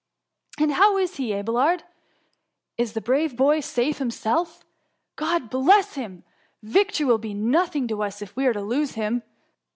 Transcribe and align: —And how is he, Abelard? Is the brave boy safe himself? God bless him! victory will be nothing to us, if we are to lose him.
—And 0.59 0.71
how 0.71 0.97
is 0.97 1.17
he, 1.17 1.31
Abelard? 1.31 1.83
Is 2.75 2.93
the 2.93 3.01
brave 3.01 3.35
boy 3.37 3.59
safe 3.59 3.99
himself? 3.99 4.65
God 5.15 5.51
bless 5.51 5.93
him! 5.93 6.23
victory 6.63 7.05
will 7.05 7.19
be 7.19 7.35
nothing 7.35 7.87
to 7.87 8.01
us, 8.01 8.19
if 8.19 8.35
we 8.35 8.47
are 8.47 8.53
to 8.53 8.63
lose 8.63 8.93
him. 8.93 9.21